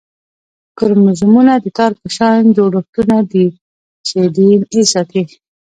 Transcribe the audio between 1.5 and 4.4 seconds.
د تار په شان جوړښتونه دي چې